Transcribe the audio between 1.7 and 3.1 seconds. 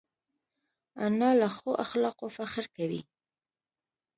اخلاقو فخر کوي